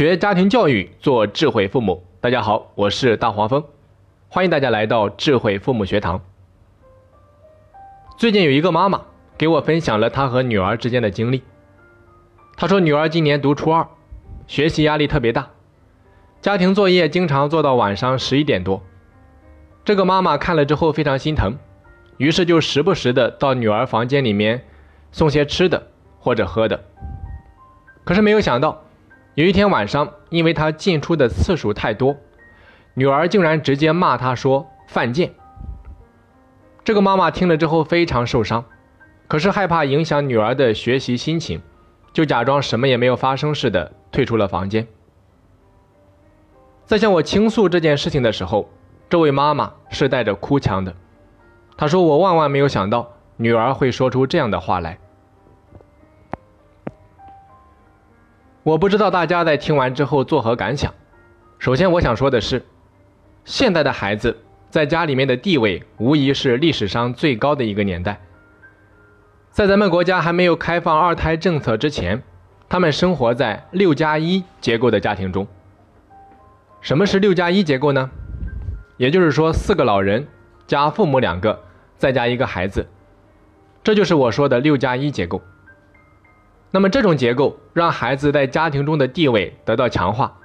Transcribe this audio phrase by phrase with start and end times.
[0.00, 2.02] 学家庭教育，做智慧父母。
[2.22, 3.62] 大家好，我是大黄蜂，
[4.30, 6.22] 欢迎大家来到智慧父母学堂。
[8.16, 9.02] 最近有一个妈妈
[9.36, 11.42] 给我分享了她和女儿之间的经历。
[12.56, 13.86] 她说，女儿今年读初二，
[14.46, 15.50] 学习压力特别大，
[16.40, 18.82] 家庭作业经常做到晚上十一点多。
[19.84, 21.58] 这个妈妈看了之后非常心疼，
[22.16, 24.64] 于是就时不时的到女儿房间里面
[25.12, 25.88] 送些吃的
[26.18, 26.82] 或者喝的。
[28.02, 28.82] 可是没有想到。
[29.34, 32.16] 有一天晚上，因为他进出的次数太多，
[32.94, 35.32] 女儿竟然直接骂他说犯贱。
[36.84, 38.64] 这个妈妈听了之后非常受伤，
[39.28, 41.62] 可是害怕影响女儿的学习心情，
[42.12, 44.86] 就假装什么也没有发生似的退出了房间。
[46.84, 48.68] 在向我倾诉这件事情的时候，
[49.08, 50.92] 这位妈妈是带着哭腔的，
[51.76, 54.98] 她说：“我万万没有想到女儿会说出这样的话来。”
[58.70, 60.94] 我不知道大家在听完之后作何感想。
[61.58, 62.64] 首先，我想说的是，
[63.44, 64.36] 现在的孩子
[64.70, 68.20] 在家里面的地位无疑是历史上最高的一个年代。
[69.50, 72.22] 在咱们国家还没有开放二胎政策之前，
[72.68, 75.44] 他们生活在六加一结构的家庭中。
[76.80, 78.08] 什么是六加一结构呢？
[78.98, 80.28] 也就是说，四个老人
[80.68, 81.58] 加父母两个，
[81.98, 82.86] 再加一个孩子，
[83.82, 85.42] 这就是我说的六加一结构。
[86.70, 90.38] 那么这种结构让孩子在家庭中的地位得到强化，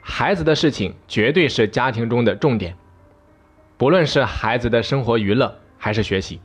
[0.00, 2.76] 孩子的事情绝对是家庭中的重点，
[3.76, 6.40] 不论是孩子的生活娱乐还是学习，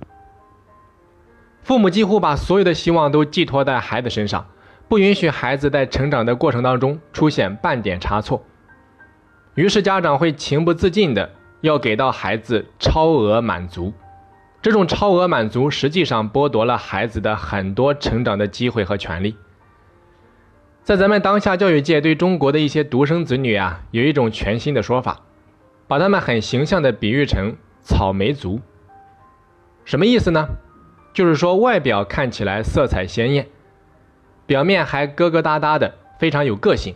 [1.63, 4.45] 父母几乎把所有的希望都寄托在孩子身上，
[4.87, 8.43] 不允许孩子在成长的过程当中出现半点差错，
[9.55, 11.31] 于是家长会情不自禁的
[11.61, 13.91] 要给到孩子超额满足。
[14.65, 19.35] 这种超额满足实际上剥夺了孩子的很多成长的机会和权利。
[20.81, 25.21] 在咱们当下教育界，对中国的一些独生子女啊，有一种全新的说法，
[25.87, 28.59] 把他们很形象的比喻成草莓族。
[29.83, 30.47] 什么意思呢？
[31.13, 33.47] 就是说外表看起来色彩鲜艳，
[34.47, 36.95] 表面还疙疙瘩瘩的，非常有个性，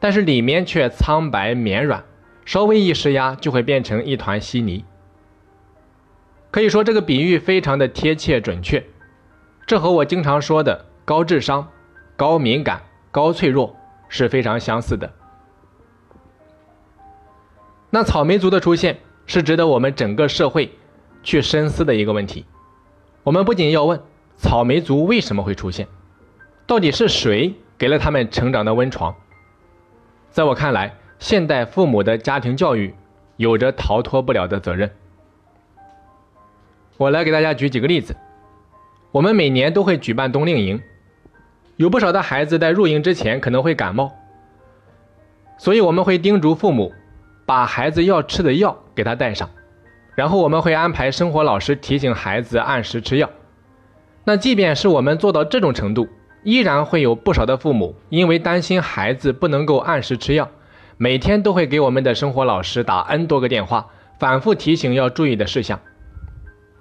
[0.00, 2.02] 但是里面却苍白绵软，
[2.44, 4.84] 稍微一施压就会变成一团稀泥。
[6.50, 8.84] 可以说这个比喻非常的贴切准确，
[9.66, 11.68] 这和我经常说的高智商、
[12.16, 13.76] 高敏感、高脆弱
[14.08, 15.12] 是非常相似的。
[17.90, 20.70] 那草莓族的出现是值得我们整个社会
[21.22, 22.44] 去深思的一个问题。
[23.22, 24.00] 我们不仅要问
[24.36, 25.86] 草莓族为什么会出现，
[26.66, 29.14] 到底是谁给了他们成长的温床？
[30.30, 32.94] 在我看来，现代父母的家庭教育
[33.36, 34.90] 有着逃脱不了的责任。
[36.98, 38.14] 我来给大家举几个例子。
[39.12, 40.82] 我们每年都会举办冬令营，
[41.76, 44.12] 有不少的孩子在入营之前可能会感冒，
[45.56, 46.92] 所以我们会叮嘱父母
[47.46, 49.48] 把孩子要吃的药给他带上，
[50.16, 53.30] 然后我们会安排生活老师提醒孩子按时吃药。
[54.24, 56.08] 那即便是我们做到这种程度，
[56.42, 60.50] 依然会有不少的父母因为担心孩子不能够按时吃药，
[60.96, 63.86] 每天都会给我们的生活老师打 N 多个电话，
[64.18, 65.80] 反复提醒要注意的事项。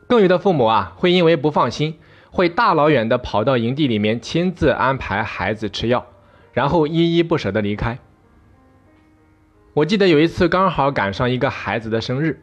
[0.08, 2.00] 更有的父母啊，会因为不放心，
[2.32, 6.08] 会大老远的跑到营地里面亲自安排孩子吃药，
[6.54, 8.00] 然后依依不舍的离开。
[9.74, 12.42] 我记得有一次刚好赶上一个孩子的生日，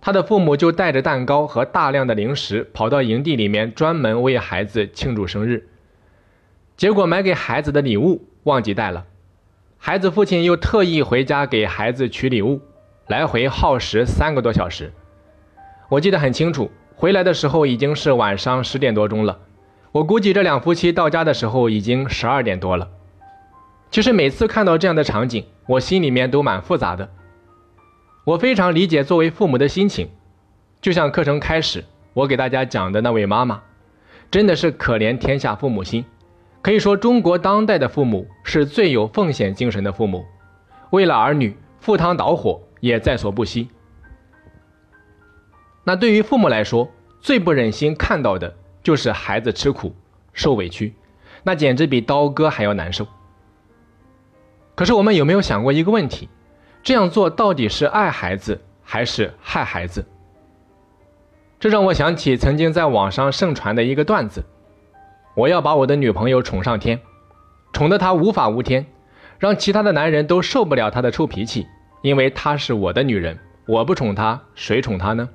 [0.00, 5.68] 他的父母就带着蛋糕和大量的零食跑到营地里面，专门为孩子庆祝生日。
[6.76, 9.04] 结果买给孩子的礼物忘记带了，
[9.76, 12.60] 孩子父亲又特意回家给孩子取礼物，
[13.08, 14.92] 来回耗时三个多小时。
[15.88, 19.38] 我记得很清楚，回来的时候已经是晚上十点多钟了。
[19.90, 22.88] 我估计这两夫妻到家的时候已经十二点多了。
[23.90, 27.08] 其实每次看到这样的场景，我心里面都蛮复杂的。
[28.24, 30.10] 我非常理解作为父母的心情，
[30.82, 33.62] 就像课程开始我给大家讲的那位妈妈，
[34.30, 36.04] 真的是可怜天下父母心。
[36.60, 40.26] 可以说，中国当代的父母是最有奉献精神的父母，
[40.90, 43.70] 为了儿女赴汤蹈火也在所不惜。
[45.88, 46.86] 那对于父母来说，
[47.18, 49.94] 最不忍心看到的就是孩子吃苦、
[50.34, 50.92] 受委屈，
[51.42, 53.06] 那简直比刀割还要难受。
[54.74, 56.28] 可是我们有没有想过一个问题？
[56.82, 60.04] 这样做到底是爱孩子还是害孩子？
[61.58, 64.44] 这让我想起曾经在网上盛传的一个段子：
[65.34, 67.00] 我要把我的女朋友宠上天，
[67.72, 68.84] 宠得她无法无天，
[69.38, 71.66] 让其他的男人都受不了她的臭脾气，
[72.02, 75.26] 因为她是我的女人，我不宠她，谁宠她呢？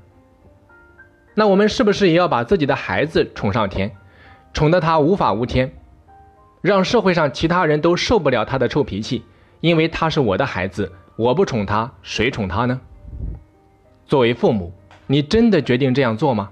[1.35, 3.95] 那我们是不是也要把自己的孩子宠上天，
[4.53, 5.74] 宠得他无法无天，
[6.62, 9.24] 让社会上其他人都受不了他的臭脾气，
[9.59, 12.80] 因为他是我的孩子，我不宠他，谁宠他呢？
[14.06, 14.74] 作为父母，
[15.07, 16.51] 你真的决定这样做吗？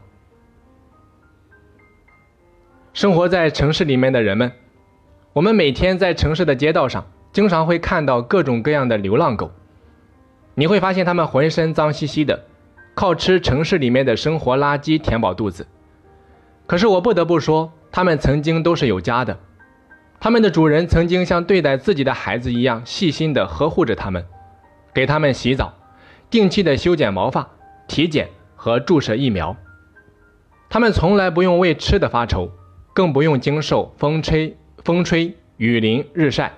[2.94, 4.51] 生活在城市里面的人们，
[5.34, 9.51] 我们每天在城市的街道上，经常会看到各种各样的流浪狗。
[10.56, 12.44] 你会发现它们浑身脏兮兮的，
[12.94, 15.68] 靠吃城市里面的生活垃圾填饱肚子。
[16.68, 19.38] 可是我不得不说，他们曾经都是有家的，
[20.20, 24.26] 他们的主人曾经像对待自己的孩子一样细心的呵护着他们，
[24.94, 25.74] 给他们洗澡，
[26.30, 27.48] 定期的修剪毛发、
[27.88, 29.56] 体检和注射疫苗。
[30.70, 32.52] 他们从来不用为吃的发愁。
[32.94, 36.52] 更不用经受风吹、风吹雨淋、日晒。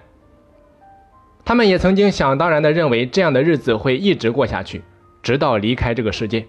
[1.45, 4.81] 他们也曾经想当然的认为这样的日子会一直过下去，
[5.23, 6.45] 直到离开这个世界。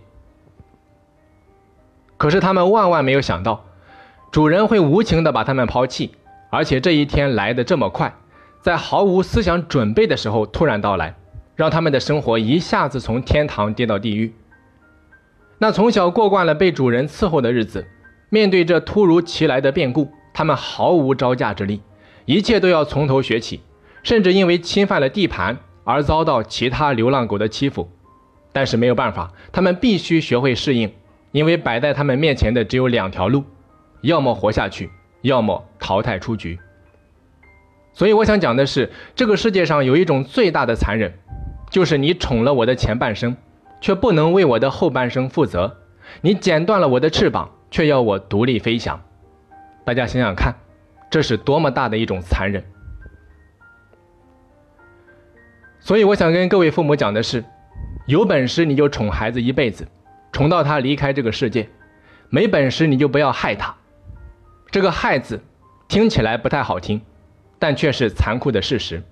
[2.19, 3.65] 可是他们万万没有想到，
[4.31, 6.13] 主人会无情的把他们抛弃，
[6.51, 8.15] 而且这一天来的这么快，
[8.61, 11.15] 在毫无思想准备的时候突然到来，
[11.57, 14.35] 让他们的生活一下子从天堂跌到地狱。
[15.59, 17.87] 那从小过惯了被主人伺候的日子。
[18.31, 21.81] 面对这突如其来的变故，他们毫无招架之力，
[22.25, 23.61] 一切都要从头学起，
[24.03, 27.89] 甚至因为侵犯了地盘而遭到其他流浪狗的欺负。
[28.55, 30.91] 但是没有办法，他们必须学会适应，
[31.33, 33.45] 因为摆在他们面前的只有两条路：
[34.01, 34.89] 要么活下去，
[35.21, 36.59] 要么淘汰出局。
[37.93, 41.13] 所以我想讲的是，这个世界上有一种最大的残忍，
[41.69, 43.37] 就是你宠了我的前半生，
[43.81, 45.77] 却不能为我的后半生负责；
[46.23, 47.51] 你剪断了我的翅膀。
[47.71, 49.03] 却要我独立飞翔，
[49.85, 50.55] 大家想想看，
[51.11, 52.63] 这是多么大的一种残忍！
[55.81, 57.45] 所以我想跟各位父母讲的是：
[58.07, 59.87] 有本事你就宠孩子一辈子，
[60.31, 61.65] 宠到他离开这个世界；
[62.29, 63.75] 没本事你就不要害他。
[64.71, 65.41] 这个“害”字
[65.89, 67.01] 听起来不太好听，
[67.59, 69.03] 但却是残酷的事实。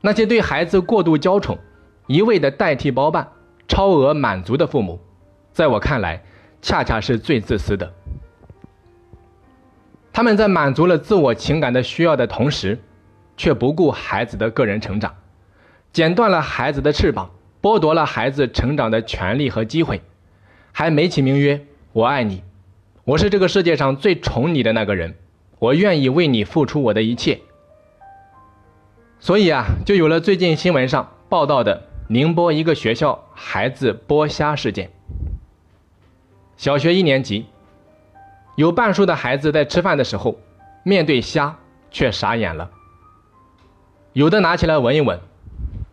[0.00, 1.58] 那些对孩子过度娇宠、
[2.06, 3.28] 一味的代替包办、
[3.68, 4.98] 超额满足的父母，
[5.52, 6.22] 在我看来，
[6.62, 7.92] 恰恰是最自私的。
[10.12, 12.78] 他们在满足了自我情感的需要的同时，
[13.36, 15.14] 却不顾孩子的个人成长，
[15.92, 17.30] 剪断了孩子的翅膀，
[17.62, 20.02] 剥夺了孩子成长的权利和机会，
[20.72, 21.64] 还美其名曰
[21.94, 22.42] “我爱你，
[23.04, 25.14] 我是这个世界上最宠你的那个人，
[25.60, 27.38] 我愿意为你付出我的一切”。
[29.20, 34.90] 所以啊，就有了最近新闻上报道的宁波一个学校孩子剥虾事件。
[36.56, 37.46] 小学一年级，
[38.56, 40.36] 有半数的孩子在吃饭的时候，
[40.82, 41.56] 面对虾
[41.92, 42.68] 却傻眼了。
[44.12, 45.20] 有的拿起来闻一闻，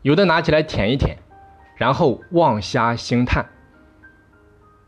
[0.01, 1.18] 有的拿起来舔一舔，
[1.79, 3.49] 然后望虾兴叹。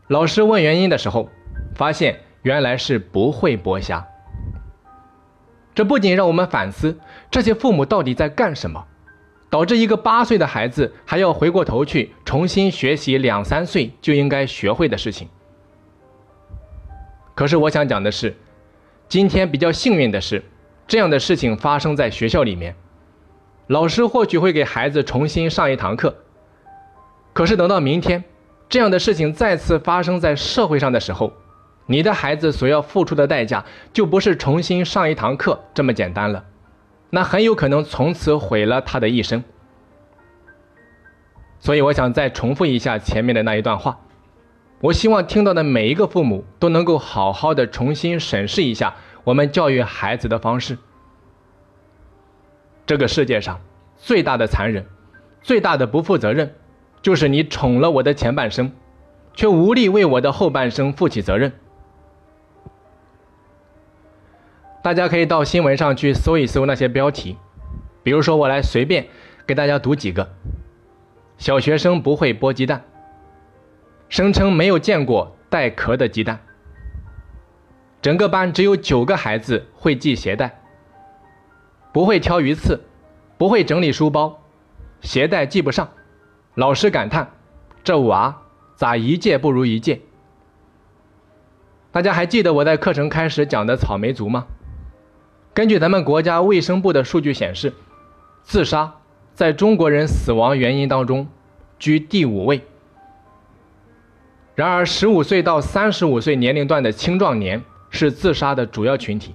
[0.08, 1.30] 老师问原因的时候，
[1.74, 4.06] 发现原来是不会剥虾。
[5.74, 7.00] 这不仅让我们反思
[7.30, 8.84] 这些父母到底在干什么，
[9.48, 15.26] 导致一个八岁的孩子还要回过头去重新学习两三岁就应该学会的事情。
[17.34, 18.36] 可是我想讲的是，
[19.08, 20.44] 今天比较幸运的是，
[20.86, 22.76] 这样的事情发生在学校里面，
[23.68, 26.14] 老师或许会给孩子重新上一堂课。
[27.32, 28.22] 可是等到明天，
[28.68, 31.32] 这样的事情再次发生在社会上的时候，
[31.86, 36.44] 你的孩子所要付出的代价就不是重新上一堂课这么简单了，
[37.10, 39.42] 那很有可能从此毁了他的一生。
[41.58, 43.98] 所以我想再重复一下前面的那一段话。
[44.80, 50.76] 我希望听到的每一个父母都能够好好的重新审视一下我们教育孩子的方式。
[52.84, 53.60] 这个世界上
[53.96, 54.84] 最大的残忍、
[55.40, 56.52] 最大的不负责任，
[57.02, 58.72] 就是你宠了我的前半生，
[59.34, 61.52] 却无力为我的后半生负起责任。
[64.82, 67.36] 大家可以到新闻上去搜一搜那些标题，
[68.02, 69.08] 比如说我来随便
[69.46, 70.30] 给大家读几个：
[71.38, 72.84] 小学生不会剥鸡蛋。
[74.08, 76.40] 声称没有见过带壳的鸡蛋。
[78.00, 80.60] 整个班只有九个孩子会系鞋带，
[81.92, 82.80] 不会挑鱼刺，
[83.38, 84.40] 不会整理书包，
[85.00, 85.88] 鞋带系不上。
[86.54, 87.30] 老师感叹
[87.82, 88.42] ：“这娃
[88.76, 90.00] 咋一届不如一届？”
[91.90, 94.46] 大家还记得我在课程开始讲的草莓族吗？
[95.54, 97.72] 根据咱们国家卫生部的数据显示，
[98.42, 98.94] 自杀
[99.34, 101.26] 在中国人死亡原因当中
[101.78, 102.62] 居第五位。
[104.54, 109.34] 然而，十五岁到三十五岁年龄段的青壮年是自杀的主要群体。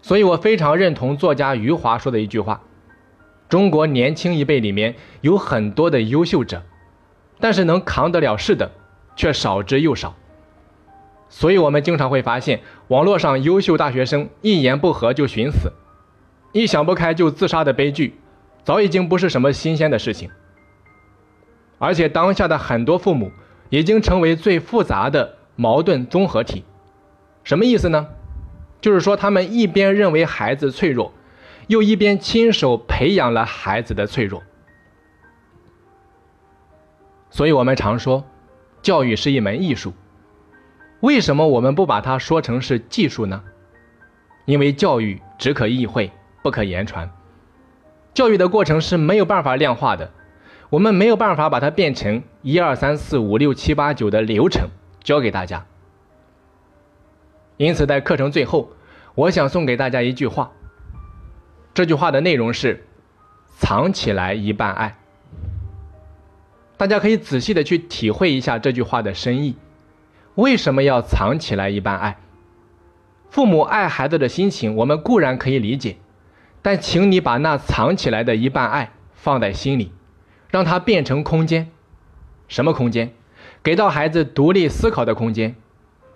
[0.00, 2.60] 所以我非常认同作家余华说的一句话：
[3.52, 6.62] 中国年轻一辈里面有很多的优秀者，
[7.38, 8.70] 但是能扛得了事的
[9.14, 10.16] 却少之又少。
[11.28, 15.70] 所以，我们经常会发现网络上优秀大学生一言不合就寻死，
[16.52, 18.14] 一想不开就自杀的悲剧，
[18.64, 20.30] 早已经不是什么新鲜的事情。
[21.76, 23.30] 而且当下的很多父母
[23.68, 26.64] 已经成为最复杂的矛盾综合体。
[27.44, 28.08] 什么意思呢？
[28.80, 31.12] 就是说他们一边认为孩子脆弱，
[31.72, 34.42] 又一边亲手培养了孩子的脆弱。
[37.30, 38.26] 所以我们常说，
[38.82, 39.94] 教育是一门艺术。
[41.00, 43.42] 为什么我们不把它说成是技术呢？
[44.44, 46.12] 因为教育只可意会，
[46.42, 47.10] 不可言传。
[48.12, 50.12] 教育的过程是没有办法量化的，
[50.68, 54.68] 我们没有办法把它变成一二三四五六七八九的流程
[55.02, 55.64] 教给大家。
[57.56, 58.72] 因此，在课程最后，
[59.14, 60.52] 我想送给大家一句话。
[61.74, 62.84] 这句话的内容是：
[63.56, 64.98] 藏起来一半爱。
[66.76, 69.56] 大家可以仔细的去体会一下这句话的深意。
[70.34, 72.18] 为什么要藏起来一半爱？
[73.30, 75.96] 父母爱孩子的心情，我们固然可以理解，
[76.60, 79.92] 但请你把那藏起来的一半爱放在心里，
[80.50, 81.70] 让它变成空间。
[82.48, 83.12] 什么空间？
[83.62, 85.54] 给到孩子独立思考的空间，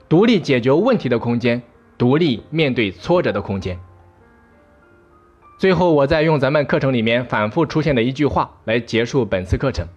[0.09, 1.63] 独立解决问题的空间，
[1.97, 3.79] 独立面对挫折的空间。
[5.59, 9.89] 最后，我再用咱们课程里面反复出现的一句话来结束本次课程。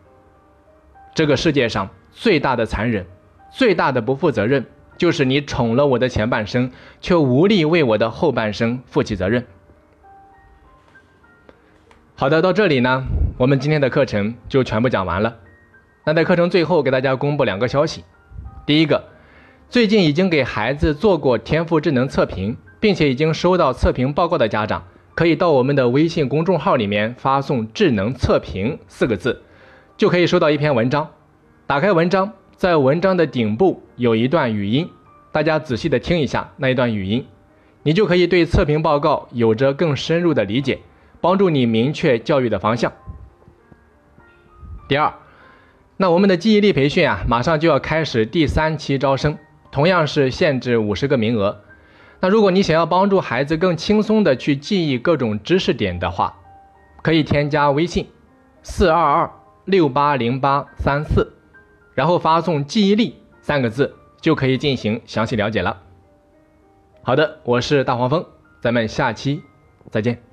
[1.14, 3.06] 这个世界上最大的残忍，
[3.52, 4.66] 最大的不负责任，
[4.98, 9.46] 就是你宠了我的前半生，却无力为我的后半生负起责任。
[12.16, 13.04] 好的，到这里呢，
[13.38, 15.36] 我们今天的课程就全部讲完了。
[16.06, 18.06] 那在课程最后给大家公布两个消息：
[18.66, 19.04] 第一个，
[19.70, 24.86] 最近已经给孩子做过天赋智能测评，并且已经收到测评报告的家长，
[25.20, 29.44] 可以到我们的微信公众号里面发送“智能测评”四个字。
[29.98, 31.10] 就可以收到一篇文章。
[31.68, 34.90] 打开文章，在文章的顶部有一段语音，
[35.34, 37.26] 大家仔细的听一下那一段语音，
[37.84, 40.80] 你就可以对测评报告有着更深入的理解，
[41.20, 42.94] 帮助你明确教育的方向。
[44.88, 45.14] 第二，
[45.98, 49.38] 那我们的记忆力培训啊，马上就要开始第三期招生，
[49.70, 51.60] 同样是限制五十个名额。
[52.20, 56.36] 那如果你想要帮助孩子更轻松的去记忆各种知识点的话，
[57.02, 58.08] 可以添加微信
[58.64, 59.32] 四二二。
[59.66, 61.32] 六八零八三四，
[61.94, 65.78] 然后发送“记忆力”三个字，就可以进行详细了解了。
[67.04, 68.26] 好的，我是大黄蜂，
[68.62, 69.44] 咱们下期
[69.92, 70.29] 再见。